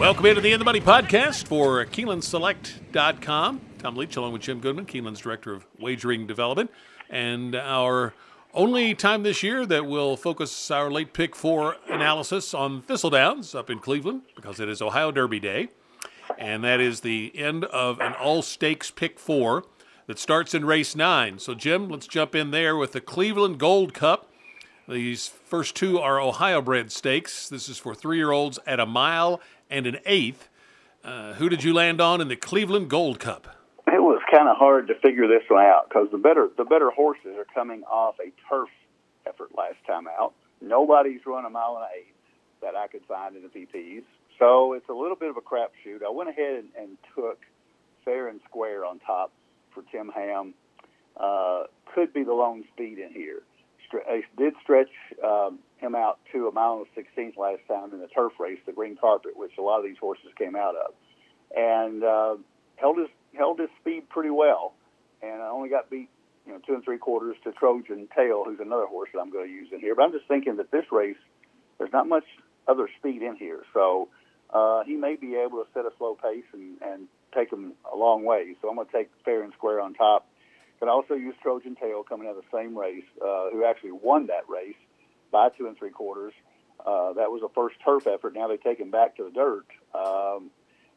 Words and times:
Welcome 0.00 0.24
into 0.24 0.40
the 0.40 0.50
In 0.50 0.58
the 0.58 0.64
Money 0.64 0.80
podcast 0.80 1.46
for 1.46 1.84
KeenelandSelect.com. 1.84 3.60
Tom 3.78 3.96
Leach 3.96 4.16
along 4.16 4.32
with 4.32 4.40
Jim 4.40 4.58
Goodman, 4.58 4.86
Keeneland's 4.86 5.20
Director 5.20 5.52
of 5.52 5.66
Wagering 5.78 6.26
Development. 6.26 6.70
And 7.10 7.54
our 7.54 8.14
only 8.54 8.94
time 8.94 9.24
this 9.24 9.42
year 9.42 9.66
that 9.66 9.84
we'll 9.84 10.16
focus 10.16 10.70
our 10.70 10.90
late 10.90 11.12
pick 11.12 11.36
four 11.36 11.76
analysis 11.90 12.54
on 12.54 12.80
Thistledowns 12.80 13.54
up 13.54 13.68
in 13.68 13.78
Cleveland 13.78 14.22
because 14.34 14.58
it 14.58 14.70
is 14.70 14.80
Ohio 14.80 15.12
Derby 15.12 15.38
Day. 15.38 15.68
And 16.38 16.64
that 16.64 16.80
is 16.80 17.00
the 17.00 17.30
end 17.36 17.66
of 17.66 18.00
an 18.00 18.14
all 18.14 18.40
stakes 18.40 18.90
pick 18.90 19.18
four 19.20 19.64
that 20.06 20.18
starts 20.18 20.54
in 20.54 20.64
race 20.64 20.96
nine. 20.96 21.38
So, 21.38 21.52
Jim, 21.52 21.90
let's 21.90 22.06
jump 22.06 22.34
in 22.34 22.52
there 22.52 22.74
with 22.74 22.92
the 22.92 23.02
Cleveland 23.02 23.58
Gold 23.58 23.92
Cup. 23.92 24.29
These 24.90 25.28
first 25.28 25.76
two 25.76 26.00
are 26.00 26.20
Ohio 26.20 26.60
bred 26.60 26.90
stakes. 26.90 27.48
This 27.48 27.68
is 27.68 27.78
for 27.78 27.94
three 27.94 28.16
year 28.16 28.32
olds 28.32 28.58
at 28.66 28.80
a 28.80 28.86
mile 28.86 29.40
and 29.70 29.86
an 29.86 29.98
eighth. 30.04 30.48
Uh, 31.04 31.34
who 31.34 31.48
did 31.48 31.62
you 31.62 31.72
land 31.72 32.00
on 32.00 32.20
in 32.20 32.26
the 32.26 32.34
Cleveland 32.34 32.90
Gold 32.90 33.20
Cup? 33.20 33.46
It 33.86 34.02
was 34.02 34.20
kind 34.34 34.48
of 34.48 34.56
hard 34.56 34.88
to 34.88 34.94
figure 34.96 35.28
this 35.28 35.44
one 35.48 35.64
out 35.64 35.88
because 35.88 36.08
the 36.10 36.18
better 36.18 36.48
the 36.58 36.64
better 36.64 36.90
horses 36.90 37.36
are 37.38 37.46
coming 37.54 37.84
off 37.84 38.16
a 38.18 38.32
turf 38.48 38.68
effort 39.26 39.56
last 39.56 39.76
time 39.86 40.08
out. 40.08 40.34
Nobody's 40.60 41.20
run 41.24 41.44
a 41.44 41.50
mile 41.50 41.76
and 41.76 41.84
an 41.84 41.90
eighth 41.96 42.60
that 42.60 42.74
I 42.74 42.88
could 42.88 43.04
find 43.06 43.36
in 43.36 43.42
the 43.42 43.48
PPs, 43.48 44.02
so 44.40 44.72
it's 44.72 44.88
a 44.88 44.92
little 44.92 45.16
bit 45.16 45.30
of 45.30 45.36
a 45.36 45.40
crapshoot. 45.40 46.02
I 46.04 46.10
went 46.10 46.30
ahead 46.30 46.64
and, 46.64 46.68
and 46.76 46.98
took 47.14 47.38
fair 48.04 48.26
and 48.26 48.40
square 48.48 48.84
on 48.84 48.98
top 48.98 49.30
for 49.72 49.84
Tim 49.92 50.08
Ham. 50.08 50.52
Uh, 51.16 51.64
could 51.94 52.12
be 52.12 52.24
the 52.24 52.32
lone 52.32 52.64
speed 52.74 52.98
in 52.98 53.12
here. 53.12 53.42
I 53.92 54.22
did 54.36 54.54
stretch 54.62 54.90
um, 55.24 55.58
him 55.78 55.94
out 55.94 56.18
to 56.32 56.48
a 56.48 56.52
mile 56.52 56.84
and 56.96 57.06
16th 57.06 57.36
last 57.36 57.60
time 57.68 57.92
in 57.92 58.00
the 58.00 58.08
turf 58.08 58.32
race, 58.38 58.58
the 58.66 58.72
green 58.72 58.96
carpet, 58.96 59.36
which 59.36 59.52
a 59.58 59.62
lot 59.62 59.78
of 59.78 59.84
these 59.84 59.98
horses 59.98 60.30
came 60.38 60.56
out 60.56 60.74
of, 60.76 60.94
and 61.56 62.04
uh, 62.04 62.36
held 62.76 62.98
his 62.98 63.08
held 63.36 63.58
his 63.58 63.68
speed 63.80 64.08
pretty 64.08 64.30
well. 64.30 64.74
And 65.22 65.42
I 65.42 65.48
only 65.48 65.68
got 65.68 65.90
beat, 65.90 66.08
you 66.46 66.52
know, 66.52 66.60
two 66.66 66.74
and 66.74 66.84
three 66.84 66.98
quarters 66.98 67.36
to 67.44 67.52
Trojan 67.52 68.08
Tail, 68.14 68.44
who's 68.44 68.60
another 68.60 68.86
horse 68.86 69.10
that 69.12 69.20
I'm 69.20 69.30
going 69.30 69.48
to 69.48 69.52
use 69.52 69.68
in 69.72 69.80
here. 69.80 69.94
But 69.94 70.04
I'm 70.04 70.12
just 70.12 70.26
thinking 70.26 70.56
that 70.56 70.70
this 70.70 70.84
race, 70.90 71.18
there's 71.78 71.92
not 71.92 72.08
much 72.08 72.24
other 72.66 72.88
speed 72.98 73.22
in 73.22 73.36
here, 73.36 73.62
so 73.74 74.08
uh, 74.52 74.82
he 74.84 74.96
may 74.96 75.16
be 75.16 75.36
able 75.36 75.62
to 75.62 75.66
set 75.74 75.84
a 75.84 75.90
slow 75.98 76.16
pace 76.16 76.44
and, 76.52 76.80
and 76.82 77.08
take 77.34 77.52
him 77.52 77.72
a 77.92 77.96
long 77.96 78.24
way. 78.24 78.56
So 78.60 78.68
I'm 78.68 78.76
going 78.76 78.86
to 78.86 78.92
take 78.92 79.10
fair 79.24 79.42
and 79.42 79.52
square 79.52 79.80
on 79.80 79.94
top. 79.94 80.26
But 80.80 80.88
also 80.88 81.14
use 81.14 81.34
Trojan 81.42 81.76
Tail 81.76 82.02
coming 82.02 82.26
out 82.26 82.36
of 82.36 82.42
the 82.42 82.56
same 82.56 82.76
race, 82.76 83.04
uh, 83.22 83.50
who 83.50 83.64
actually 83.64 83.92
won 83.92 84.26
that 84.28 84.48
race 84.48 84.76
by 85.30 85.50
two 85.50 85.66
and 85.66 85.76
three 85.76 85.90
quarters. 85.90 86.32
Uh, 86.84 87.12
that 87.12 87.30
was 87.30 87.42
a 87.42 87.48
first 87.54 87.76
turf 87.84 88.06
effort. 88.06 88.34
Now 88.34 88.48
they 88.48 88.56
take 88.56 88.80
him 88.80 88.90
back 88.90 89.16
to 89.16 89.24
the 89.24 89.30
dirt 89.30 89.66
um, 89.94 90.50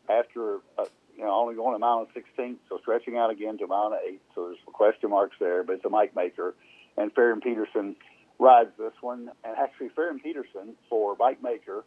after 0.10 0.60
uh, 0.78 0.86
you 1.18 1.24
know 1.24 1.32
only 1.32 1.56
going 1.56 1.76
a 1.76 1.80
mile 1.80 2.00
and 2.00 2.08
sixteen, 2.14 2.58
so 2.70 2.78
stretching 2.82 3.18
out 3.18 3.30
again 3.30 3.58
to 3.58 3.66
a 3.66 3.68
mile 3.68 3.88
and 3.88 3.96
eight. 4.08 4.22
So 4.34 4.48
there's 4.48 4.58
question 4.66 5.10
marks 5.10 5.36
there, 5.40 5.64
but 5.64 5.74
it's 5.74 5.86
a 5.86 5.90
Mike 5.90 6.16
Maker, 6.16 6.56
and 6.98 7.12
Farron 7.14 7.42
Peterson 7.42 7.96
rides 8.40 8.72
this 8.78 8.94
one. 9.02 9.32
And 9.44 9.58
actually, 9.58 9.90
Farron 9.90 10.20
Peterson 10.20 10.76
for 10.90 11.16
Mike 11.20 11.44
Maker 11.44 11.84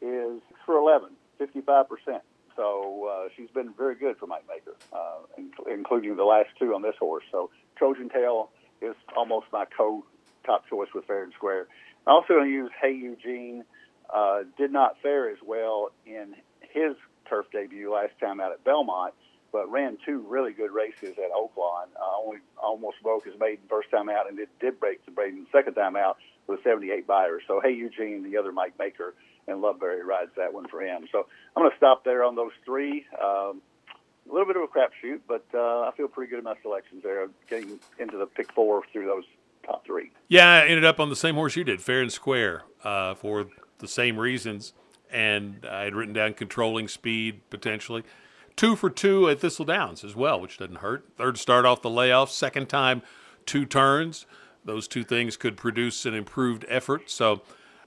is 0.00 0.40
for 0.64 0.76
11, 0.76 1.10
55 1.38 1.88
percent. 1.88 2.22
So 2.56 3.08
uh, 3.10 3.28
she's 3.36 3.50
been 3.50 3.72
very 3.76 3.94
good 3.94 4.16
for 4.18 4.26
Mike 4.26 4.44
Maker, 4.48 4.76
uh, 4.92 5.20
including 5.80 6.14
the 6.16 6.24
last 6.24 6.50
two 6.58 6.74
on 6.74 6.82
this 6.82 6.94
horse. 6.98 7.24
So 7.32 7.48
Trojan 7.76 8.10
Tail 8.10 8.50
is 8.82 8.94
almost 9.16 9.46
my 9.50 9.64
co 9.64 10.04
top 10.44 10.68
choice 10.68 10.88
with 10.94 11.06
fair 11.06 11.24
and 11.24 11.32
square. 11.32 11.68
I 12.06 12.10
also 12.10 12.34
going 12.34 12.48
to 12.48 12.52
use 12.52 12.70
Hey 12.80 12.92
Eugene. 12.92 13.64
Uh, 14.12 14.40
did 14.58 14.72
not 14.72 14.96
fare 15.02 15.30
as 15.30 15.38
well 15.44 15.90
in 16.04 16.34
his 16.60 16.96
turf 17.28 17.46
debut 17.52 17.92
last 17.94 18.12
time 18.20 18.40
out 18.40 18.52
at 18.52 18.62
Belmont, 18.64 19.14
but 19.52 19.70
ran 19.70 19.96
two 20.04 20.24
really 20.28 20.52
good 20.52 20.72
races 20.72 21.16
at 21.16 21.30
Oaklawn. 21.32 21.86
Uh, 21.96 22.26
only 22.26 22.38
almost 22.60 22.96
broke 23.02 23.24
his 23.24 23.38
maiden 23.38 23.64
first 23.68 23.90
time 23.90 24.08
out, 24.08 24.28
and 24.28 24.38
it 24.38 24.48
did 24.60 24.80
break 24.80 25.04
the 25.06 25.12
maiden 25.16 25.46
second 25.52 25.74
time 25.74 25.96
out 25.96 26.18
with 26.46 26.60
78 26.62 27.06
Beyers. 27.06 27.42
So 27.46 27.60
Hey 27.62 27.72
Eugene, 27.72 28.22
the 28.30 28.36
other 28.36 28.52
Mike 28.52 28.74
Maker 28.78 29.14
and 29.46 29.62
Loveberry 29.62 30.04
rides 30.04 30.32
that 30.36 30.52
one 30.52 30.68
for 30.68 30.82
him. 30.82 31.06
So 31.10 31.26
I'm 31.56 31.62
going 31.62 31.70
to 31.70 31.76
stop 31.76 32.04
there 32.04 32.24
on 32.24 32.34
those 32.34 32.52
three. 32.66 33.06
Um, 33.22 33.62
a 34.28 34.32
little 34.32 34.46
bit 34.46 34.56
of 34.56 34.62
a 34.62 34.66
crapshoot, 34.66 35.20
but 35.26 35.44
uh, 35.54 35.88
I 35.88 35.92
feel 35.96 36.08
pretty 36.08 36.30
good 36.30 36.38
in 36.38 36.44
my 36.44 36.56
selections 36.62 37.02
there, 37.02 37.28
getting 37.48 37.78
into 37.98 38.16
the 38.16 38.26
pick 38.26 38.52
four 38.52 38.82
through 38.92 39.06
those 39.06 39.24
top 39.64 39.84
three. 39.84 40.12
Yeah, 40.28 40.48
I 40.48 40.66
ended 40.66 40.84
up 40.84 41.00
on 41.00 41.08
the 41.08 41.16
same 41.16 41.34
horse 41.34 41.56
you 41.56 41.64
did, 41.64 41.82
fair 41.82 42.02
and 42.02 42.12
square, 42.12 42.62
uh, 42.84 43.14
for 43.14 43.46
the 43.78 43.88
same 43.88 44.18
reasons. 44.18 44.72
And 45.12 45.66
I 45.68 45.82
had 45.82 45.94
written 45.94 46.14
down 46.14 46.34
controlling 46.34 46.86
speed 46.86 47.40
potentially. 47.50 48.04
Two 48.56 48.76
for 48.76 48.90
two 48.90 49.28
at 49.28 49.40
Thistle 49.40 49.64
Downs 49.64 50.04
as 50.04 50.14
well, 50.14 50.40
which 50.40 50.58
doesn't 50.58 50.76
hurt. 50.76 51.04
Third 51.16 51.38
start 51.38 51.64
off 51.64 51.82
the 51.82 51.90
layoff, 51.90 52.30
second 52.30 52.68
time, 52.68 53.02
two 53.46 53.64
turns. 53.64 54.26
Those 54.64 54.86
two 54.86 55.02
things 55.02 55.36
could 55.36 55.56
produce 55.56 56.04
an 56.04 56.14
improved 56.14 56.64
effort. 56.68 57.10
So, 57.10 57.42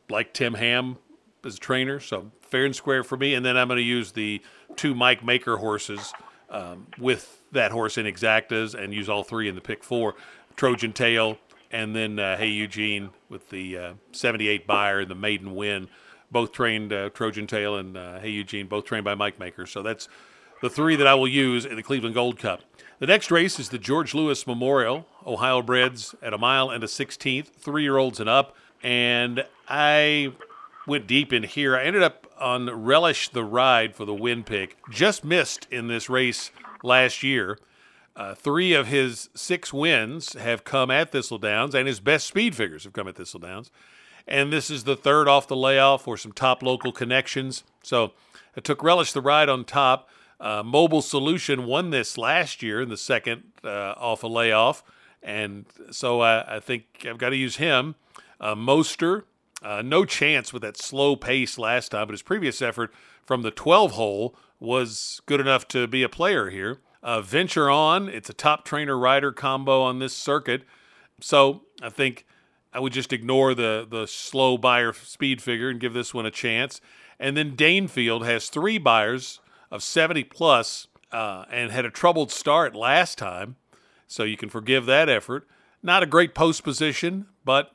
like 0.09 0.33
Tim 0.33 0.55
Ham 0.55 0.97
as 1.45 1.55
a 1.55 1.59
trainer. 1.59 1.99
So 1.99 2.31
fair 2.41 2.65
and 2.65 2.75
square 2.75 3.03
for 3.03 3.17
me. 3.17 3.33
And 3.33 3.45
then 3.45 3.57
I'm 3.57 3.67
going 3.67 3.77
to 3.77 3.83
use 3.83 4.11
the 4.11 4.41
two 4.75 4.95
Mike 4.95 5.23
Maker 5.23 5.57
horses 5.57 6.13
um, 6.49 6.87
with 6.97 7.41
that 7.51 7.71
horse 7.71 7.97
in 7.97 8.05
exactas 8.05 8.75
and 8.75 8.93
use 8.93 9.09
all 9.09 9.23
three 9.23 9.47
in 9.47 9.55
the 9.55 9.61
pick 9.61 9.83
four 9.83 10.15
Trojan 10.55 10.93
Tail, 10.93 11.37
and 11.71 11.95
then 11.95 12.19
uh, 12.19 12.37
Hey 12.37 12.49
Eugene 12.49 13.09
with 13.29 13.49
the 13.49 13.77
uh, 13.77 13.93
78 14.11 14.67
Beyer 14.67 14.99
and 14.99 15.09
the 15.09 15.15
maiden 15.15 15.55
win. 15.55 15.89
Both 16.31 16.51
trained 16.51 16.93
uh, 16.93 17.09
Trojan 17.09 17.47
Tail 17.47 17.75
and 17.75 17.97
uh, 17.97 18.19
Hey 18.19 18.29
Eugene, 18.29 18.67
both 18.67 18.85
trained 18.85 19.03
by 19.03 19.15
Mike 19.15 19.39
Maker. 19.39 19.65
So 19.65 19.81
that's 19.81 20.07
the 20.61 20.69
three 20.69 20.95
that 20.95 21.07
I 21.07 21.15
will 21.15 21.27
use 21.27 21.65
in 21.65 21.75
the 21.75 21.83
Cleveland 21.83 22.15
Gold 22.15 22.39
Cup. 22.39 22.61
The 22.99 23.07
next 23.07 23.31
race 23.31 23.59
is 23.59 23.69
the 23.69 23.79
George 23.79 24.13
Lewis 24.13 24.47
Memorial, 24.47 25.07
Ohio 25.25 25.61
breds 25.61 26.15
at 26.21 26.33
a 26.33 26.37
mile 26.37 26.69
and 26.69 26.83
a 26.83 26.87
16th, 26.87 27.47
three 27.47 27.83
year 27.83 27.97
olds 27.97 28.19
and 28.19 28.29
up. 28.29 28.55
And 28.81 29.45
I 29.67 30.33
went 30.87 31.07
deep 31.07 31.31
in 31.31 31.43
here. 31.43 31.75
I 31.75 31.83
ended 31.83 32.03
up 32.03 32.27
on 32.39 32.69
Relish 32.69 33.29
the 33.29 33.43
Ride 33.43 33.95
for 33.95 34.05
the 34.05 34.13
win 34.13 34.43
pick. 34.43 34.77
Just 34.89 35.23
missed 35.23 35.67
in 35.71 35.87
this 35.87 36.09
race 36.09 36.51
last 36.83 37.23
year. 37.23 37.57
Uh, 38.15 38.35
three 38.35 38.73
of 38.73 38.87
his 38.87 39.29
six 39.33 39.73
wins 39.73 40.33
have 40.33 40.63
come 40.63 40.91
at 40.91 41.11
Thistledowns, 41.11 41.73
and 41.73 41.87
his 41.87 41.99
best 41.99 42.27
speed 42.27 42.55
figures 42.55 42.83
have 42.83 42.93
come 42.93 43.07
at 43.07 43.15
Thistledowns. 43.15 43.71
And 44.27 44.53
this 44.53 44.69
is 44.69 44.83
the 44.83 44.95
third 44.95 45.27
off 45.27 45.47
the 45.47 45.55
layoff 45.55 46.03
for 46.03 46.15
some 46.15 46.31
top 46.31 46.61
local 46.61 46.91
connections. 46.91 47.63
So 47.81 48.13
I 48.55 48.61
took 48.61 48.83
Relish 48.83 49.13
the 49.13 49.21
Ride 49.21 49.49
on 49.49 49.65
top. 49.65 50.09
Uh, 50.39 50.61
Mobile 50.63 51.01
Solution 51.01 51.65
won 51.65 51.89
this 51.89 52.17
last 52.17 52.61
year 52.61 52.81
in 52.81 52.89
the 52.89 52.97
second 52.97 53.43
uh, 53.63 53.93
off 53.97 54.23
a 54.23 54.27
layoff. 54.27 54.83
And 55.21 55.65
so 55.91 56.21
I, 56.21 56.57
I 56.57 56.59
think 56.59 57.05
I've 57.05 57.17
got 57.17 57.29
to 57.29 57.35
use 57.35 57.55
him. 57.55 57.95
Uh, 58.39 58.55
Moster 58.55 59.25
uh, 59.63 59.81
no 59.81 60.05
chance 60.05 60.51
with 60.51 60.61
that 60.61 60.77
slow 60.77 61.15
pace 61.15 61.57
last 61.57 61.89
time, 61.89 62.07
but 62.07 62.13
his 62.13 62.21
previous 62.21 62.61
effort 62.61 62.93
from 63.25 63.41
the 63.41 63.51
12 63.51 63.93
hole 63.93 64.35
was 64.59 65.21
good 65.25 65.39
enough 65.39 65.67
to 65.69 65.87
be 65.87 66.03
a 66.03 66.09
player 66.09 66.49
here. 66.49 66.79
Uh, 67.01 67.21
venture 67.21 67.69
on, 67.69 68.07
it's 68.07 68.29
a 68.29 68.33
top 68.33 68.65
trainer 68.65 68.97
rider 68.97 69.31
combo 69.31 69.81
on 69.81 69.99
this 69.99 70.13
circuit. 70.13 70.63
So 71.19 71.63
I 71.81 71.89
think 71.89 72.25
I 72.71 72.79
would 72.79 72.93
just 72.93 73.13
ignore 73.13 73.53
the, 73.53 73.85
the 73.89 74.07
slow 74.07 74.57
Beyer 74.57 74.93
speed 74.93 75.41
figure 75.41 75.69
and 75.69 75.79
give 75.79 75.93
this 75.93 76.13
one 76.13 76.25
a 76.25 76.31
chance. 76.31 76.81
And 77.19 77.37
then 77.37 77.55
Danefield 77.55 78.25
has 78.25 78.49
three 78.49 78.77
Beyers 78.77 79.39
of 79.69 79.83
70 79.83 80.25
plus, 80.25 80.87
uh, 81.11 81.45
and 81.51 81.71
had 81.71 81.85
a 81.85 81.89
troubled 81.89 82.31
start 82.31 82.75
last 82.75 83.17
time. 83.17 83.55
So 84.07 84.23
you 84.23 84.37
can 84.37 84.49
forgive 84.49 84.85
that 84.85 85.09
effort. 85.09 85.47
Not 85.81 86.03
a 86.03 86.07
great 86.07 86.33
post 86.33 86.63
position, 86.63 87.27
but 87.45 87.71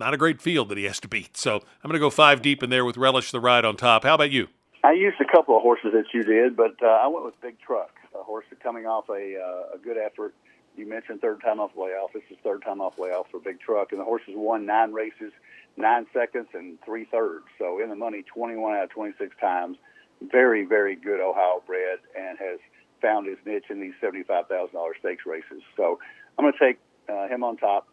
not 0.00 0.14
a 0.14 0.16
great 0.16 0.42
field 0.42 0.70
that 0.70 0.78
he 0.78 0.84
has 0.84 0.98
to 1.00 1.08
beat. 1.08 1.36
So 1.36 1.56
I'm 1.56 1.88
going 1.88 1.92
to 1.92 2.00
go 2.00 2.10
five 2.10 2.42
deep 2.42 2.62
in 2.64 2.70
there 2.70 2.84
with 2.84 2.96
Relish 2.96 3.30
the 3.30 3.38
Ride 3.38 3.64
on 3.64 3.76
top. 3.76 4.02
How 4.02 4.14
about 4.16 4.32
you? 4.32 4.48
I 4.82 4.92
used 4.92 5.20
a 5.20 5.30
couple 5.30 5.54
of 5.54 5.62
horses 5.62 5.92
that 5.92 6.06
you 6.12 6.22
did, 6.22 6.56
but 6.56 6.74
uh, 6.82 6.86
I 6.86 7.06
went 7.06 7.26
with 7.26 7.38
Big 7.42 7.60
Truck, 7.60 7.90
a 8.18 8.22
horse 8.22 8.46
that's 8.50 8.62
coming 8.62 8.86
off 8.86 9.08
a, 9.10 9.36
uh, 9.38 9.76
a 9.76 9.78
good 9.78 9.98
effort. 9.98 10.34
You 10.76 10.88
mentioned 10.88 11.20
third 11.20 11.42
time 11.42 11.60
off 11.60 11.72
layoff. 11.76 12.14
This 12.14 12.22
is 12.30 12.38
third 12.42 12.62
time 12.62 12.80
off 12.80 12.98
layoff 12.98 13.26
for 13.30 13.40
Big 13.40 13.60
Truck, 13.60 13.92
and 13.92 14.00
the 14.00 14.04
horse 14.04 14.22
has 14.26 14.34
won 14.34 14.64
nine 14.64 14.92
races, 14.92 15.32
nine 15.76 16.06
seconds, 16.14 16.48
and 16.54 16.78
three 16.82 17.04
thirds. 17.04 17.44
So 17.58 17.82
in 17.82 17.90
the 17.90 17.96
money, 17.96 18.24
21 18.34 18.74
out 18.74 18.84
of 18.84 18.90
26 18.90 19.36
times. 19.38 19.76
Very, 20.22 20.64
very 20.64 20.96
good 20.96 21.20
Ohio 21.20 21.62
bred, 21.66 21.98
and 22.18 22.38
has 22.38 22.58
found 23.02 23.26
his 23.26 23.38
niche 23.44 23.64
in 23.70 23.80
these 23.80 23.94
$75,000 24.02 24.70
stakes 24.98 25.24
races. 25.26 25.62
So 25.76 25.98
I'm 26.38 26.44
going 26.44 26.52
to 26.52 26.58
take 26.58 26.78
uh, 27.08 27.28
him 27.28 27.44
on 27.44 27.56
top. 27.56 27.88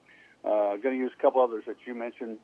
Uh, 0.48 0.78
going 0.78 0.96
to 0.96 0.98
use 0.98 1.12
a 1.18 1.22
couple 1.22 1.42
others 1.42 1.64
that 1.68 1.76
you 1.86 1.94
mentioned. 1.94 2.38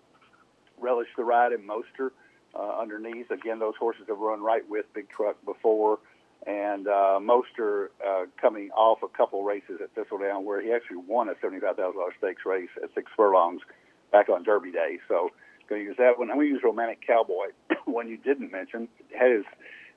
Relish 0.80 1.08
the 1.16 1.24
Ride 1.24 1.54
and 1.54 1.66
Moster 1.66 2.12
uh, 2.54 2.80
underneath. 2.80 3.32
Again, 3.32 3.60
those 3.60 3.76
horses 3.80 4.04
have 4.10 4.18
run 4.18 4.44
right 4.44 4.68
with 4.68 4.86
Big 4.94 5.08
Truck 5.10 5.38
before. 5.46 6.00
And 6.46 6.88
uh, 6.88 7.20
Moster 7.22 7.92
uh, 8.06 8.26
coming 8.42 8.70
off 8.72 9.00
a 9.02 9.08
couple 9.08 9.44
races 9.44 9.80
at 9.82 9.96
Thistledown 9.96 10.44
where 10.44 10.62
he 10.62 10.74
actually 10.74 10.98
won 10.98 11.30
a 11.30 11.36
$75,000 11.36 11.94
stakes 12.18 12.42
race 12.46 12.70
at 12.84 12.90
six 12.94 13.10
furlongs 13.16 13.62
back 14.12 14.28
on 14.28 14.44
Derby 14.44 14.72
Day. 14.72 15.00
So 15.08 15.30
going 15.74 15.82
to 15.82 15.88
use 15.88 15.98
that 15.98 16.20
one. 16.20 16.30
I'm 16.30 16.38
going 16.38 16.48
to 16.48 16.54
use 16.54 16.62
Romantic 16.64 17.00
Cowboy, 17.06 17.48
one 17.86 18.08
you 18.08 18.18
didn't 18.18 18.52
mention. 18.52 18.88
Had 19.18 19.32
his 19.32 19.46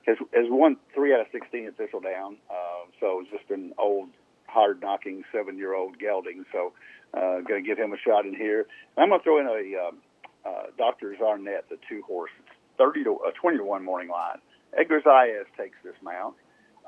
has 0.07 0.17
has 0.33 0.47
won 0.49 0.77
three 0.95 1.13
out 1.13 1.21
of 1.21 1.27
sixteen 1.33 1.67
at 1.67 1.77
Thistledown. 1.77 2.37
Uh, 2.49 2.87
so 3.01 3.21
it's 3.21 3.31
just 3.31 3.51
an 3.51 3.73
old, 3.79 4.09
hard 4.47 4.81
knocking 4.81 5.25
seven 5.33 5.59
year 5.59 5.75
old 5.75 5.99
gelding. 5.99 6.45
So 6.53 6.73
uh, 7.15 7.41
going 7.41 7.63
to 7.63 7.67
give 7.67 7.79
him 7.79 7.93
a 7.93 7.99
shot 7.99 8.27
in 8.27 8.35
here. 8.35 8.67
And 8.97 9.03
I'm 9.03 9.09
going 9.09 9.21
to 9.21 9.25
throw 9.25 9.41
in 9.41 9.47
a 9.47 9.89
um, 9.89 9.99
uh, 10.45 10.63
Dr. 10.79 11.15
Zarnett, 11.21 11.69
the 11.69 11.79
two 11.89 12.03
horse, 12.03 12.31
30 12.79 13.05
to 13.05 13.17
uh, 13.27 13.31
20 13.41 13.59
to 13.59 13.65
one 13.65 13.85
morning 13.85 14.09
line. 14.09 14.39
Edgar 14.77 15.01
Zayas 15.01 15.47
takes 15.57 15.77
this 15.85 15.95
mount, 16.03 16.35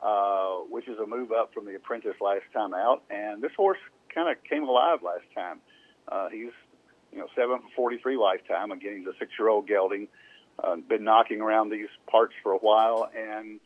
uh, 0.03 0.65
which 0.71 0.89
is 0.89 0.99
a 0.99 1.07
move 1.07 1.33
up 1.33 1.55
from 1.55 1.65
the 1.65 1.75
apprentice 1.75 2.17
last 2.21 2.45
time 2.53 2.75
out. 2.75 3.03
And 3.11 3.43
this 3.43 3.53
horse 3.57 3.79
kind 4.15 4.31
of 4.31 4.43
came 4.45 4.65
alive 4.65 5.01
last 5.03 5.25
time. 5.35 5.61
Uh, 6.07 6.29
he's 6.31 6.53
you 7.13 7.19
know 7.19 7.27
seven 7.35 7.61
for 7.75 7.91
43 7.91 8.17
lifetime. 8.17 8.71
Again, 8.71 8.99
he's 8.99 9.07
a 9.07 9.19
six 9.19 9.33
year 9.39 9.49
old 9.49 9.67
gelding 9.67 10.09
uh, 10.63 10.77
been 10.77 11.05
knocking 11.05 11.41
around 11.41 11.71
these 11.71 11.89
parts 12.11 12.35
for 12.43 12.53
a 12.53 12.59
while, 12.59 13.11
and 13.17 13.61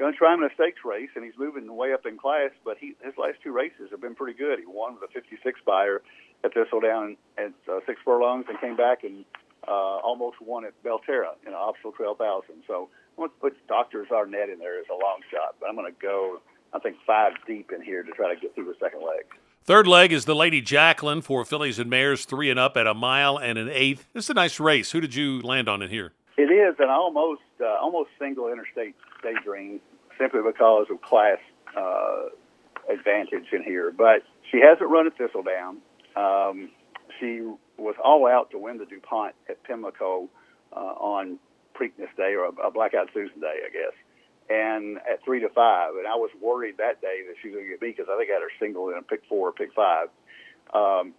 going 0.00 0.12
to 0.12 0.18
try 0.18 0.32
him 0.32 0.42
in 0.42 0.50
a 0.50 0.54
stakes 0.54 0.80
race, 0.84 1.10
and 1.14 1.24
he's 1.24 1.36
moving 1.38 1.68
way 1.76 1.92
up 1.92 2.06
in 2.06 2.16
class. 2.16 2.50
But 2.64 2.78
he, 2.78 2.96
his 3.04 3.14
last 3.18 3.38
two 3.44 3.52
races 3.52 3.92
have 3.92 4.00
been 4.00 4.14
pretty 4.14 4.36
good. 4.36 4.58
He 4.58 4.66
won 4.66 4.94
with 4.94 5.08
a 5.08 5.12
56 5.12 5.60
Beyer 5.66 6.02
at 6.42 6.54
Thistledown 6.54 7.16
at 7.36 7.52
uh, 7.70 7.80
six 7.86 8.00
furlongs, 8.04 8.46
and 8.48 8.58
came 8.60 8.76
back 8.76 9.04
and 9.04 9.24
uh, 9.68 10.00
almost 10.00 10.40
won 10.40 10.64
at 10.64 10.72
Belterra 10.82 11.36
in 11.46 11.48
an 11.48 11.54
optional 11.54 11.92
12,000. 11.92 12.64
So 12.66 12.88
I'm 13.16 13.16
going 13.16 13.30
to 13.30 13.36
put 13.36 13.66
Doctor 13.68 14.06
Zarnet 14.10 14.50
in 14.50 14.58
there 14.58 14.80
as 14.80 14.86
a 14.90 14.94
long 14.94 15.20
shot, 15.30 15.56
but 15.60 15.68
I'm 15.68 15.76
going 15.76 15.92
to 15.92 16.00
go, 16.00 16.40
I 16.72 16.78
think, 16.78 16.96
five 17.06 17.32
deep 17.46 17.70
in 17.70 17.82
here 17.82 18.02
to 18.02 18.10
try 18.12 18.34
to 18.34 18.40
get 18.40 18.54
through 18.54 18.64
the 18.64 18.74
second 18.80 19.00
leg. 19.00 19.24
Third 19.64 19.86
leg 19.86 20.12
is 20.12 20.24
the 20.24 20.34
Lady 20.34 20.62
Jacqueline 20.62 21.20
for 21.20 21.44
fillies 21.44 21.78
and 21.78 21.90
mares, 21.90 22.24
three 22.24 22.50
and 22.50 22.58
up 22.58 22.78
at 22.78 22.86
a 22.86 22.94
mile 22.94 23.36
and 23.36 23.58
an 23.58 23.68
eighth. 23.68 24.08
This 24.14 24.24
is 24.24 24.30
a 24.30 24.34
nice 24.34 24.58
race. 24.58 24.92
Who 24.92 25.02
did 25.02 25.14
you 25.14 25.42
land 25.42 25.68
on 25.68 25.82
in 25.82 25.90
here? 25.90 26.12
It 26.38 26.50
is 26.50 26.74
an 26.78 26.88
almost 26.88 27.42
uh, 27.60 27.76
almost 27.82 28.08
single 28.18 28.50
interstate 28.50 28.94
daydream 29.22 29.80
simply 30.20 30.40
because 30.46 30.86
of 30.90 31.00
class 31.00 31.38
uh, 31.76 32.28
advantage 32.92 33.46
in 33.52 33.62
here. 33.62 33.90
But 33.90 34.22
she 34.50 34.60
hasn't 34.60 34.88
run 34.88 35.06
at 35.06 35.16
Thistledown. 35.16 35.78
Um, 36.14 36.70
she 37.18 37.42
was 37.78 37.94
all 38.04 38.26
out 38.26 38.50
to 38.50 38.58
win 38.58 38.78
the 38.78 38.86
DuPont 38.86 39.34
at 39.48 39.62
Pimlico 39.64 40.28
uh, 40.72 40.76
on 40.76 41.38
Preakness 41.74 42.14
Day 42.16 42.34
or 42.34 42.46
a, 42.46 42.70
Black-Eyed 42.70 43.08
Susan 43.14 43.40
Day, 43.40 43.60
I 43.66 43.70
guess. 43.72 43.96
And 44.50 44.98
at 44.98 45.24
three 45.24 45.40
to 45.40 45.48
five, 45.48 45.94
and 45.96 46.06
I 46.06 46.16
was 46.16 46.30
worried 46.42 46.76
that 46.78 47.00
day 47.00 47.22
that 47.28 47.36
she 47.40 47.48
was 47.48 47.54
going 47.54 47.66
to 47.66 47.70
get 47.70 47.80
beat 47.80 47.96
because 47.96 48.10
I 48.12 48.18
think 48.18 48.30
I 48.30 48.34
had 48.34 48.42
her 48.42 48.50
single 48.58 48.90
in 48.90 48.98
a 48.98 49.02
pick 49.02 49.22
four 49.28 49.48
or 49.48 49.52
pick 49.52 49.72
five. 49.72 50.08
Um, 50.74 51.14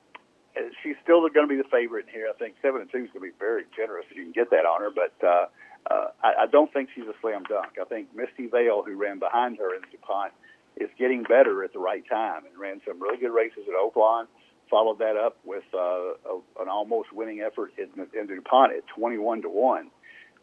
she's 0.83 0.95
still 1.01 1.21
going 1.29 1.47
to 1.47 1.51
be 1.51 1.55
the 1.55 1.67
favorite 1.71 2.07
in 2.07 2.13
here. 2.13 2.27
I 2.29 2.37
think 2.37 2.55
seven 2.61 2.81
and 2.81 2.91
two 2.91 3.07
is 3.07 3.11
going 3.15 3.23
to 3.23 3.31
be 3.31 3.39
very 3.39 3.63
generous 3.75 4.05
if 4.11 4.17
you 4.17 4.23
can 4.23 4.33
get 4.33 4.51
that 4.51 4.67
on 4.67 4.81
her. 4.81 4.91
But 4.91 5.15
uh, 5.25 5.45
uh, 5.89 6.07
I, 6.23 6.43
I 6.43 6.45
don't 6.47 6.71
think 6.71 6.89
she's 6.93 7.05
a 7.05 7.13
slam 7.21 7.43
dunk. 7.43 7.77
I 7.81 7.85
think 7.85 8.15
Misty 8.15 8.47
Vale, 8.47 8.83
who 8.85 8.95
ran 8.95 9.19
behind 9.19 9.57
her 9.57 9.75
in 9.75 9.81
DuPont, 9.91 10.33
is 10.77 10.89
getting 10.97 11.23
better 11.23 11.63
at 11.63 11.73
the 11.73 11.79
right 11.79 12.03
time 12.07 12.45
and 12.45 12.57
ran 12.57 12.81
some 12.87 13.01
really 13.01 13.17
good 13.17 13.33
races 13.33 13.63
at 13.67 13.73
Oaklawn. 13.73 14.25
Followed 14.69 14.99
that 14.99 15.17
up 15.17 15.37
with 15.43 15.63
uh, 15.73 15.77
a, 15.77 16.39
an 16.59 16.69
almost 16.69 17.11
winning 17.11 17.41
effort 17.41 17.73
in, 17.77 17.89
in 18.17 18.27
DuPont 18.27 18.73
at 18.73 18.87
21 18.95 19.41
to 19.41 19.49
one. 19.49 19.91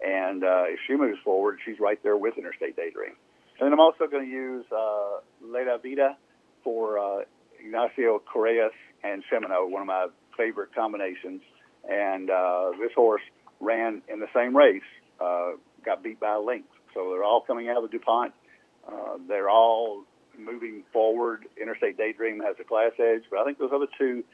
And 0.05 0.45
uh, 0.45 0.65
if 0.67 0.79
she 0.87 0.97
moves 0.97 1.19
forward, 1.25 1.59
she's 1.65 1.81
right 1.81 2.01
there 2.03 2.17
with 2.17 2.37
Interstate 2.37 2.77
Daydream. 2.77 3.15
And 3.59 3.67
then 3.67 3.73
I'm 3.73 3.81
also 3.81 4.07
going 4.07 4.25
to 4.25 4.31
use 4.31 4.65
uh, 4.71 5.21
Leda 5.43 5.79
Vida 5.83 6.17
for 6.63 6.99
uh, 6.99 7.25
Ignacio 7.59 8.23
Correas 8.33 8.73
and 9.03 9.25
Semino, 9.33 9.69
one 9.69 9.83
of 9.83 9.89
my 9.89 10.09
favorite 10.37 10.75
combinations. 10.75 11.41
And 11.89 12.31
uh, 12.31 12.71
this 12.79 12.93
horse 12.95 13.23
ran 13.61 14.03
in 14.09 14.21
the 14.21 14.29
same 14.35 14.57
race, 14.57 14.83
uh, 15.21 15.53
got 15.85 16.03
beat 16.03 16.21
by 16.21 16.35
a 16.35 16.41
length. 16.41 16.69
So 16.95 17.11
they're 17.11 17.25
all 17.25 17.41
coming 17.41 17.69
out 17.69 17.83
of 17.83 17.91
DuPont. 17.91 18.33
Uh, 18.87 19.19
they're 19.29 19.51
all 19.51 20.05
moving 20.39 20.83
forward. 20.93 21.45
Interstate 21.61 21.97
Daydream 21.97 22.41
has 22.41 22.57
a 22.61 22.65
class 22.65 22.93
edge, 22.99 23.23
but 23.31 23.41
I 23.41 23.45
think 23.45 23.59
those 23.59 23.71
other 23.75 23.87
two 23.99 24.25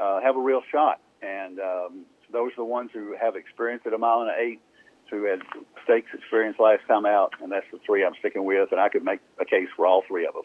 uh, 0.00 0.20
have 0.20 0.36
a 0.36 0.40
real 0.40 0.62
shot. 0.70 1.00
And 1.22 1.60
um, 1.60 2.04
those 2.32 2.52
are 2.52 2.56
the 2.56 2.64
ones 2.64 2.90
who 2.92 3.14
have 3.20 3.36
experience 3.36 3.82
at 3.86 3.92
a 3.92 3.98
mile 3.98 4.22
and 4.22 4.30
an 4.30 4.36
eight, 4.38 4.60
who 5.10 5.24
had 5.24 5.40
stakes 5.84 6.08
experience 6.14 6.56
last 6.58 6.80
time 6.88 7.04
out, 7.04 7.34
and 7.42 7.52
that's 7.52 7.66
the 7.70 7.78
three 7.84 8.04
I'm 8.04 8.14
sticking 8.18 8.44
with. 8.44 8.72
And 8.72 8.80
I 8.80 8.88
could 8.88 9.04
make 9.04 9.20
a 9.38 9.44
case 9.44 9.68
for 9.76 9.86
all 9.86 10.02
three 10.08 10.26
of 10.26 10.32
them. 10.32 10.44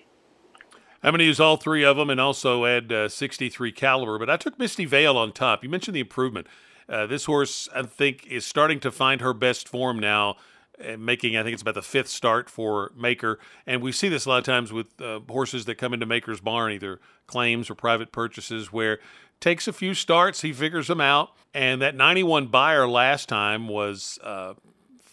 I'm 1.04 1.12
going 1.12 1.20
to 1.20 1.26
use 1.26 1.40
all 1.40 1.58
three 1.58 1.86
of 1.86 1.96
them 1.96 2.10
and 2.10 2.20
also 2.20 2.66
add 2.66 2.92
uh, 2.92 3.08
63 3.08 3.72
caliber. 3.72 4.20
But 4.20 4.30
I 4.30 4.38
took 4.38 4.60
Misty 4.60 4.86
Vale 4.86 5.18
on 5.18 5.32
top. 5.32 5.64
You 5.64 5.70
mentioned 5.70 5.96
the 5.96 6.02
improvement. 6.02 6.48
Uh, 6.90 7.06
this 7.06 7.26
horse, 7.26 7.68
I 7.76 7.84
think, 7.84 8.28
is 8.28 8.46
starting 8.46 8.80
to 8.82 8.92
find 8.92 9.22
her 9.22 9.34
best 9.34 9.68
form 9.68 10.00
now, 10.00 10.36
uh, 10.84 10.96
making, 10.98 11.36
I 11.36 11.44
think 11.44 11.54
it's 11.54 11.62
about 11.62 11.76
the 11.76 11.82
fifth 11.82 12.08
start 12.08 12.50
for 12.50 12.92
Maker. 12.96 13.40
And 13.66 13.82
we 13.82 13.92
see 13.92 14.10
this 14.10 14.26
a 14.26 14.30
lot 14.30 14.40
of 14.40 14.46
times 14.46 14.72
with 14.72 15.00
uh, 15.02 15.20
horses 15.28 15.66
that 15.66 15.76
come 15.76 15.94
into 15.94 16.06
Maker's 16.06 16.40
barn, 16.40 16.72
either 16.72 17.00
claims 17.26 17.70
or 17.70 17.76
private 17.76 18.12
purchases, 18.12 18.72
where 18.72 19.00
takes 19.40 19.68
a 19.68 19.74
few 19.74 19.94
starts, 19.94 20.42
he 20.42 20.54
figures 20.54 20.88
them 20.88 21.02
out. 21.02 21.32
And 21.54 21.82
that 21.82 21.96
91 21.96 22.48
Beyer 22.48 22.88
last 22.88 23.28
time 23.28 23.68
was 23.68 24.20
uh, 24.24 24.54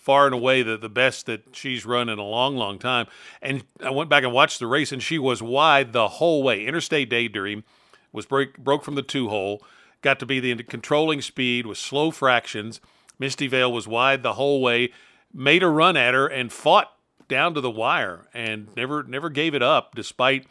far 0.05 0.27
and 0.27 0.35
away 0.35 0.63
the, 0.63 0.77
the 0.77 0.89
best 0.89 1.27
that 1.27 1.43
she's 1.53 1.87
run 1.87 2.09
in 2.09 2.19
a 2.19 2.25
long, 2.25 2.57
long 2.57 2.79
time. 2.79 3.07
And 3.41 3.65
I 3.83 3.91
went 3.91 4.11
back 4.11 4.23
and 4.23 4.33
watched 4.33 4.59
the 4.59 4.67
race, 4.67 4.93
and 4.93 5.03
she 5.03 5.19
was 5.19 5.43
wide 5.43 5.93
the 5.93 6.09
whole 6.09 6.43
way. 6.43 6.67
Interstate 6.67 7.09
Daydream 7.09 7.65
was 8.13 8.27
break, 8.27 8.59
broke 8.59 8.85
from 8.85 8.97
the 8.97 9.03
two 9.03 9.29
hole, 9.31 9.63
got 10.05 10.21
to 10.21 10.27
be 10.27 10.39
the 10.39 10.63
controlling 10.63 11.23
speed 11.23 11.67
with 11.67 11.79
slow 11.79 12.13
fractions. 12.13 12.81
Misty 13.19 13.49
Vale 13.49 13.73
was 13.73 13.89
wide 13.89 14.23
the 14.23 14.35
whole 14.35 14.61
way, 14.61 14.93
made 15.33 15.63
a 15.63 15.69
run 15.69 15.97
at 15.97 16.15
her, 16.15 16.27
and 16.27 16.53
fought 16.53 16.93
down 17.27 17.55
to 17.55 17.61
the 17.61 17.71
wire, 17.71 18.29
and 18.35 18.69
never 18.77 19.03
never 19.03 19.31
gave 19.31 19.55
it 19.55 19.63
up 19.63 19.95
despite 19.95 20.47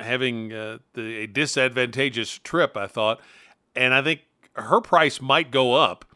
having 0.00 0.52
uh, 0.52 0.78
the, 0.94 1.18
a 1.18 1.26
disadvantageous 1.26 2.40
trip. 2.42 2.76
I 2.76 2.86
thought, 2.86 3.20
and 3.76 3.92
I 3.94 4.02
think 4.02 4.22
her 4.54 4.80
price 4.80 5.20
might 5.20 5.50
go 5.50 5.74
up 5.74 6.06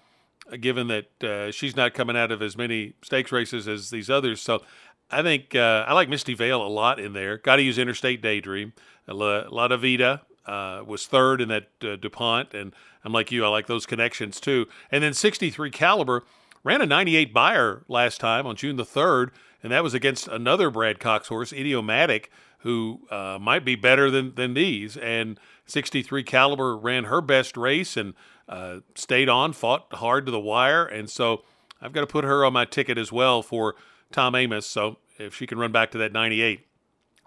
given 0.60 0.88
that 0.88 1.22
uh, 1.22 1.52
she's 1.52 1.76
not 1.76 1.92
coming 1.92 2.16
out 2.16 2.32
of 2.32 2.40
as 2.40 2.56
many 2.56 2.94
stakes 3.02 3.30
races 3.30 3.68
as 3.68 3.90
these 3.90 4.08
others. 4.08 4.40
So 4.40 4.62
I 5.10 5.22
think 5.22 5.54
uh, 5.54 5.84
I 5.86 5.92
like 5.92 6.08
Misty 6.08 6.32
Vale 6.32 6.62
a 6.62 6.68
lot 6.68 6.98
in 6.98 7.12
there. 7.12 7.36
Got 7.36 7.56
to 7.56 7.62
use 7.62 7.76
Interstate 7.76 8.22
Daydream. 8.22 8.72
A 9.06 9.12
lot 9.12 9.72
of 9.72 9.82
Vida 9.82 10.22
uh, 10.48 10.82
was 10.84 11.06
third 11.06 11.40
in 11.40 11.48
that 11.48 11.68
uh, 11.82 11.96
DuPont, 11.96 12.54
and 12.54 12.72
I'm 13.04 13.12
like 13.12 13.30
you, 13.30 13.44
I 13.44 13.48
like 13.48 13.66
those 13.66 13.86
connections 13.86 14.40
too. 14.40 14.66
And 14.90 15.04
then 15.04 15.14
63 15.14 15.70
Caliber 15.70 16.24
ran 16.64 16.80
a 16.80 16.86
98 16.86 17.32
Beyer 17.34 17.84
last 17.86 18.18
time 18.18 18.46
on 18.46 18.56
June 18.56 18.76
the 18.76 18.84
3rd, 18.84 19.30
and 19.62 19.70
that 19.70 19.82
was 19.82 19.94
against 19.94 20.26
another 20.26 20.70
Brad 20.70 20.98
Cox 20.98 21.28
horse, 21.28 21.52
Idiomatic, 21.52 22.30
who 22.60 23.02
uh, 23.10 23.38
might 23.40 23.64
be 23.64 23.76
better 23.76 24.10
than, 24.10 24.34
than 24.34 24.54
these. 24.54 24.96
And 24.96 25.38
63 25.66 26.22
Caliber 26.24 26.76
ran 26.76 27.04
her 27.04 27.20
best 27.20 27.56
race 27.56 27.96
and 27.96 28.14
uh, 28.48 28.78
stayed 28.94 29.28
on, 29.28 29.52
fought 29.52 29.86
hard 29.92 30.24
to 30.26 30.32
the 30.32 30.40
wire, 30.40 30.84
and 30.84 31.10
so 31.10 31.42
I've 31.80 31.92
got 31.92 32.00
to 32.00 32.06
put 32.06 32.24
her 32.24 32.44
on 32.44 32.54
my 32.54 32.64
ticket 32.64 32.96
as 32.96 33.12
well 33.12 33.42
for 33.42 33.74
Tom 34.10 34.32
Amoss. 34.32 34.64
So 34.64 34.96
if 35.18 35.34
she 35.34 35.46
can 35.46 35.58
run 35.58 35.72
back 35.72 35.90
to 35.90 35.98
that 35.98 36.12
98. 36.12 36.67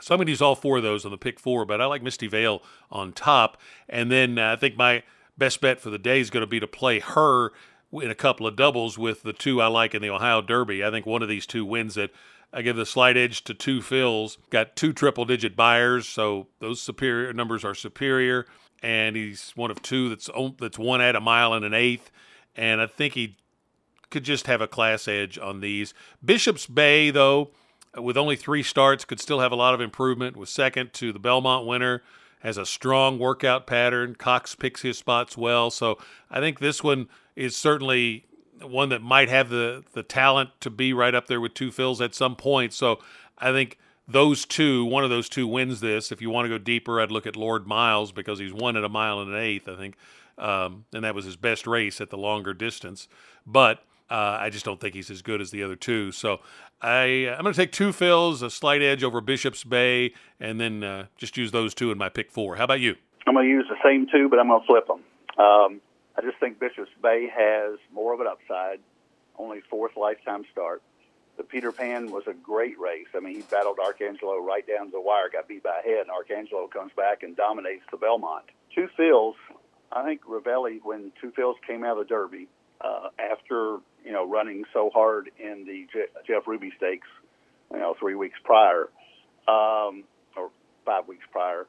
So 0.02 0.14
I'm 0.14 0.20
going 0.20 0.28
to 0.28 0.32
use 0.32 0.42
all 0.42 0.56
four 0.56 0.78
of 0.78 0.84
those 0.84 1.06
on 1.06 1.12
the 1.12 1.18
pick 1.18 1.40
four, 1.40 1.66
but 1.66 1.82
I 1.82 1.86
like 1.86 2.04
Misty 2.04 2.28
Vale 2.28 2.62
on 2.92 3.14
top. 3.14 3.58
And 3.88 4.12
then 4.12 4.38
uh, 4.38 4.54
I 4.54 4.56
think 4.56 4.78
my 4.78 5.04
best 5.38 5.62
bet 5.62 5.80
for 5.80 5.90
the 5.90 6.00
day 6.00 6.20
is 6.20 6.30
going 6.30 6.42
to 6.42 6.48
be 6.48 6.60
to 6.60 6.68
play 6.68 7.00
her 7.00 7.52
in 7.94 8.10
a 8.10 8.16
couple 8.16 8.48
of 8.48 8.56
doubles 8.56 8.98
with 8.98 9.24
the 9.24 9.34
two 9.34 9.62
I 9.62 9.68
like 9.68 9.94
in 9.94 10.02
the 10.02 10.10
Ohio 10.10 10.42
Derby. 10.42 10.84
I 10.84 10.92
think 10.92 11.06
one 11.06 11.22
of 11.22 11.30
these 11.30 11.46
two 11.46 11.66
wins 11.66 11.98
it. 11.98 12.14
I 12.54 12.62
give 12.62 12.76
the 12.76 12.86
slight 12.86 13.16
edge 13.16 13.46
to 13.46 13.54
Two 13.54 13.82
Phil's. 13.82 14.38
Got 14.50 14.76
two 14.76 14.92
triple 14.92 15.24
digit 15.24 15.56
Beyers, 15.56 16.06
so 16.06 16.48
those 16.60 16.82
superior 16.82 17.32
numbers 17.32 17.64
are 17.64 17.74
superior 17.74 18.46
and 18.82 19.16
he's 19.16 19.52
one 19.56 19.72
of 19.72 19.82
two 19.82 20.10
that's 20.10 20.30
that's 20.60 20.80
one 20.80 21.02
at 21.02 21.16
a 21.16 21.22
mile 21.22 21.54
and 21.54 21.64
an 21.64 21.74
eighth, 21.74 22.12
and 22.56 22.82
I 22.82 22.88
think 22.88 23.14
he 23.14 23.38
could 24.10 24.24
just 24.24 24.48
have 24.48 24.62
a 24.62 24.68
class 24.68 25.08
edge 25.08 25.38
on 25.38 25.62
these. 25.62 25.94
Bishop's 26.24 26.68
Bay, 26.68 27.12
though, 27.12 27.52
with 27.98 28.18
only 28.18 28.36
three 28.36 28.64
starts, 28.64 29.06
could 29.06 29.20
still 29.20 29.40
have 29.40 29.52
a 29.52 29.56
lot 29.56 29.74
of 29.74 29.82
improvement. 29.82 30.38
Was 30.38 30.50
second 30.50 30.94
to 30.94 31.12
the 31.12 31.20
Belmont 31.20 31.66
winner, 31.66 32.02
has 32.42 32.58
a 32.58 32.66
strong 32.66 33.20
workout 33.20 33.68
pattern. 33.68 34.16
Cox 34.16 34.56
picks 34.56 34.82
his 34.82 34.98
spots 34.98 35.38
well, 35.38 35.70
so 35.70 35.98
I 36.30 36.40
think 36.40 36.60
this 36.60 36.84
one 36.84 37.10
is 37.36 37.56
certainly 37.56 38.26
one 38.62 38.90
that 38.90 39.02
might 39.02 39.30
have 39.30 39.50
the 39.50 39.84
the 39.94 40.04
talent 40.04 40.52
to 40.62 40.70
be 40.70 40.94
right 40.94 41.16
up 41.16 41.28
there 41.28 41.42
with 41.42 41.54
Two 41.54 41.72
Phil's 41.72 42.02
at 42.02 42.16
some 42.16 42.36
point. 42.36 42.74
So 42.74 43.00
I 43.38 43.52
think 43.52 43.78
those 44.08 44.46
two, 44.46 44.86
one 44.86 45.04
of 45.04 45.10
those 45.10 45.30
two 45.30 45.48
wins 45.48 45.80
this. 45.80 46.12
If 46.12 46.22
you 46.22 46.30
want 46.30 46.46
to 46.46 46.50
go 46.50 46.58
deeper, 46.58 47.00
I'd 47.02 47.12
look 47.12 47.28
at 47.28 47.36
Lord 47.36 47.68
Miles 47.68 48.12
because 48.12 48.40
he's 48.40 48.54
won 48.54 48.78
at 48.78 48.84
a 48.84 48.90
mile 48.90 49.20
and 49.20 49.32
an 49.32 49.40
eighth, 49.40 49.68
I 49.68 49.76
think, 49.76 49.96
um, 50.38 50.86
and 50.94 51.04
that 51.04 51.16
was 51.16 51.26
his 51.26 51.38
best 51.38 51.66
race 51.66 52.02
at 52.02 52.10
the 52.10 52.18
longer 52.18 52.54
distance. 52.54 53.08
But 53.46 53.84
uh, 54.12 54.38
I 54.40 54.50
just 54.50 54.66
don't 54.66 54.80
think 54.80 54.94
he's 54.94 55.10
as 55.10 55.22
good 55.22 55.40
as 55.40 55.52
the 55.52 55.64
other 55.64 55.78
two. 55.78 56.12
So 56.12 56.42
I, 56.82 57.34
I'm 57.36 57.44
going 57.44 57.54
to 57.54 57.58
take 57.58 57.72
Two 57.72 57.94
Phil's, 57.94 58.42
a 58.42 58.50
slight 58.50 58.82
edge 58.82 59.04
over 59.04 59.22
Bishop's 59.22 59.64
Bay, 59.64 60.14
and 60.40 60.60
then 60.60 60.84
uh, 60.84 61.06
just 61.18 61.38
use 61.38 61.52
those 61.52 61.74
two 61.74 61.92
in 61.92 61.98
my 61.98 62.10
pick 62.10 62.30
four. 62.30 62.58
How 62.58 62.66
about 62.66 62.82
you? 62.82 62.96
I'm 63.26 63.36
going 63.36 63.48
to 63.48 63.52
use 63.52 63.66
the 63.70 63.78
same 63.84 64.08
two, 64.12 64.28
but 64.30 64.38
I'm 64.40 64.50
going 64.50 64.62
to 64.62 64.68
flip 64.68 64.88
them. 64.88 65.02
Um, 65.38 65.82
I 66.18 66.22
just 66.22 66.38
think 66.40 66.60
Bishop's 66.60 66.92
Bay 67.02 67.30
has 67.34 67.80
more 67.94 68.14
of 68.14 68.20
an 68.20 68.28
upside, 68.28 68.80
only 69.38 69.62
fourth 69.70 69.96
lifetime 69.96 70.44
start. 70.52 70.82
the 71.38 71.44
Peter 71.44 71.72
Pan 71.72 72.12
was 72.12 72.24
a 72.28 72.34
great 72.34 72.80
race. 72.80 73.08
I 73.16 73.20
mean, 73.20 73.36
he 73.36 73.42
battled 73.42 73.78
Arcangelo 73.78 74.40
right 74.46 74.66
down 74.68 74.86
to 74.88 74.92
the 74.92 75.02
wire, 75.02 75.30
got 75.32 75.48
beat 75.48 75.64
by 75.64 75.80
a 75.80 75.88
head, 75.88 76.06
and 76.08 76.72
comes 76.72 76.92
back 76.96 77.24
and 77.24 77.36
dominates 77.36 77.84
the 77.92 77.98
Belmont. 77.98 78.46
Two 78.74 78.88
Phil's, 78.96 79.36
I 79.92 80.04
think 80.04 80.22
Rivelli, 80.26 80.80
when 80.84 81.12
Two 81.20 81.32
Phil's 81.36 81.58
came 81.66 81.84
out 81.84 81.98
of 81.98 82.08
the 82.08 82.10
Derby, 82.10 82.48
uh, 82.80 83.10
after 83.20 83.78
you 84.04 84.12
know 84.12 84.28
running 84.30 84.64
so 84.74 84.90
hard 84.94 85.30
in 85.40 85.66
the 85.66 85.88
Je- 85.92 86.12
Jeff 86.28 86.48
Ruby 86.48 86.72
Stakes, 86.78 87.08
you 87.72 87.80
know 87.80 87.96
three 88.00 88.16
weeks 88.16 88.38
prior, 88.44 88.90
um, 89.48 90.04
or 90.36 90.50
five 90.86 91.08
weeks 91.08 91.26
prior, 91.32 91.68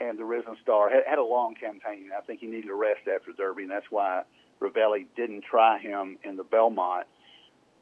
and 0.00 0.18
the 0.18 0.24
Risen 0.24 0.56
Star 0.62 0.90
had, 0.90 1.02
had 1.06 1.18
a 1.18 1.24
long 1.24 1.54
campaign. 1.54 2.10
I 2.16 2.22
think 2.22 2.40
he 2.40 2.46
needed 2.46 2.70
a 2.70 2.74
rest 2.74 3.00
after 3.12 3.32
Derby, 3.32 3.62
and 3.62 3.70
that's 3.70 3.90
why 3.90 4.22
Rivelli 4.60 5.06
didn't 5.16 5.44
try 5.44 5.78
him 5.78 6.18
in 6.24 6.36
the 6.36 6.44
Belmont. 6.44 7.06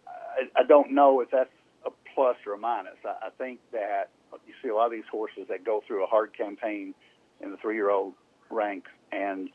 I, 0.06 0.60
I 0.60 0.64
don't 0.64 0.92
know 0.92 1.20
if 1.20 1.30
that's 1.30 1.50
a 1.84 1.90
plus 2.14 2.36
or 2.46 2.54
a 2.54 2.58
minus. 2.58 2.96
I, 3.04 3.26
I 3.26 3.30
think 3.38 3.60
that 3.72 4.10
you 4.46 4.54
see 4.62 4.68
a 4.68 4.74
lot 4.74 4.86
of 4.86 4.92
these 4.92 5.08
horses 5.10 5.46
that 5.48 5.64
go 5.64 5.82
through 5.86 6.04
a 6.04 6.06
hard 6.06 6.36
campaign 6.36 6.94
in 7.40 7.50
the 7.50 7.56
three-year-old 7.56 8.14
ranks, 8.50 8.90
and 9.12 9.48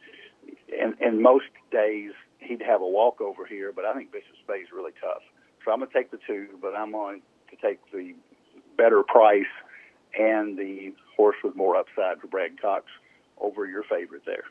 in, 0.68 0.96
in 1.00 1.22
most 1.22 1.46
days 1.72 2.12
he'd 2.46 2.62
have 2.62 2.82
a 2.82 2.88
walkover 2.88 3.46
here, 3.46 3.72
but 3.75 3.86
I 3.86 3.94
think 3.94 4.12
Bishop's 4.12 4.40
Bay 4.48 4.60
is 4.60 4.70
really 4.74 4.92
tough. 5.02 5.22
So 5.64 5.72
I'm 5.72 5.80
going 5.80 5.90
to 5.90 5.94
take 5.94 6.12
the 6.12 6.20
two, 6.25 6.48
but 6.62 6.75
I'm 6.75 6.92
going 6.92 7.22
to 7.50 7.56
take 7.56 7.80
the 7.92 8.14
better 8.78 9.04
price 9.04 9.46
and 10.18 10.58
the 10.58 10.94
horse 11.16 11.36
with 11.44 11.56
more 11.56 11.75
upside 11.75 12.20
for 12.22 12.28
Brad 12.28 12.62
Cox 12.62 12.86
over 13.40 13.66
your 13.66 13.84
favorite 13.84 14.24
there. 14.25 14.44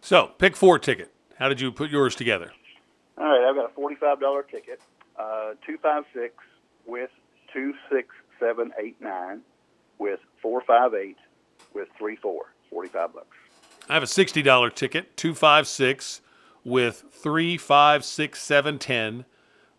So, 0.00 0.30
pick 0.38 0.56
four 0.56 0.78
ticket. 0.78 1.12
How 1.38 1.48
did 1.48 1.60
you 1.60 1.70
put 1.72 1.90
yours 1.90 2.14
together? 2.14 2.52
All 3.18 3.24
right, 3.24 3.48
I've 3.48 3.56
got 3.56 3.70
a 3.70 3.74
forty-five 3.74 4.20
dollar 4.20 4.42
ticket, 4.42 4.80
uh, 5.18 5.52
two 5.66 5.78
five 5.78 6.04
six 6.14 6.34
with 6.86 7.10
two 7.52 7.74
six 7.90 8.08
seven 8.38 8.72
eight 8.82 9.00
nine, 9.00 9.40
with 9.98 10.20
four 10.40 10.62
five 10.66 10.94
eight, 10.94 11.16
with 11.74 11.88
three 11.98 12.16
four. 12.16 12.52
Forty-five 12.70 13.14
bucks. 13.14 13.36
I 13.88 13.94
have 13.94 14.02
a 14.02 14.06
sixty 14.06 14.42
dollar 14.42 14.70
ticket, 14.70 15.16
two 15.16 15.34
five 15.34 15.66
six, 15.66 16.20
with 16.66 17.04
three 17.12 17.56
five 17.56 18.04
six 18.04 18.42
seven 18.42 18.78
ten, 18.78 19.24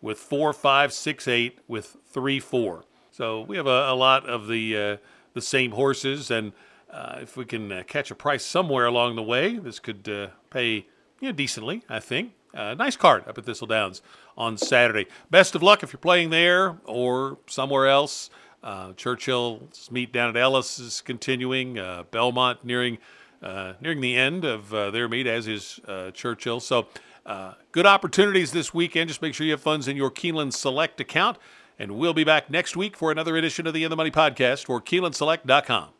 with 0.00 0.18
four 0.18 0.54
five 0.54 0.90
six 0.92 1.28
eight, 1.28 1.58
with 1.68 1.98
three 2.06 2.40
four. 2.40 2.84
So 3.10 3.42
we 3.42 3.58
have 3.58 3.66
a, 3.66 3.90
a 3.90 3.94
lot 3.94 4.26
of 4.26 4.48
the 4.48 4.76
uh, 4.76 4.96
the 5.34 5.42
same 5.42 5.72
horses, 5.72 6.30
and 6.30 6.52
uh, 6.90 7.18
if 7.20 7.36
we 7.36 7.44
can 7.44 7.70
uh, 7.70 7.82
catch 7.86 8.10
a 8.10 8.14
price 8.14 8.44
somewhere 8.44 8.86
along 8.86 9.16
the 9.16 9.22
way, 9.22 9.58
this 9.58 9.78
could 9.78 10.08
uh, 10.08 10.28
pay 10.48 10.86
you 11.20 11.28
know, 11.28 11.32
decently, 11.32 11.82
I 11.88 12.00
think. 12.00 12.32
Uh, 12.54 12.74
nice 12.74 12.96
card 12.96 13.28
up 13.28 13.36
at 13.36 13.44
Thistle 13.44 13.66
Downs 13.66 14.00
on 14.36 14.56
Saturday. 14.56 15.06
Best 15.30 15.54
of 15.54 15.62
luck 15.62 15.82
if 15.82 15.92
you're 15.92 16.00
playing 16.00 16.30
there 16.30 16.78
or 16.86 17.36
somewhere 17.46 17.86
else. 17.86 18.30
Uh, 18.62 18.92
Churchill's 18.94 19.90
meet 19.90 20.10
down 20.10 20.30
at 20.30 20.36
Ellis 20.36 20.78
is 20.78 21.02
continuing. 21.02 21.78
Uh, 21.78 22.04
Belmont 22.10 22.64
nearing 22.64 22.96
uh, 23.42 23.74
nearing 23.80 24.00
the 24.00 24.16
end 24.16 24.44
of 24.44 24.72
uh, 24.72 24.90
their 24.90 25.08
meet, 25.08 25.26
as 25.26 25.46
is 25.46 25.80
uh, 25.86 26.10
Churchill. 26.10 26.60
So, 26.60 26.88
good 27.72 27.86
opportunities 27.86 28.52
this 28.52 28.72
weekend. 28.72 29.08
Just 29.08 29.22
make 29.22 29.34
sure 29.34 29.44
you 29.44 29.52
have 29.52 29.60
funds 29.60 29.86
in 29.86 29.96
your 29.96 30.10
Keeneland 30.10 30.54
Select 30.54 31.00
account. 31.00 31.38
And 31.78 31.92
we'll 31.92 32.14
be 32.14 32.24
back 32.24 32.50
next 32.50 32.76
week 32.76 32.96
for 32.96 33.12
another 33.12 33.36
edition 33.36 33.66
of 33.66 33.74
the 33.74 33.84
In 33.84 33.90
the 33.90 33.96
Money 33.96 34.10
podcast 34.10 34.64
for 34.64 34.80
KeenelandSelect.com. 34.80 35.97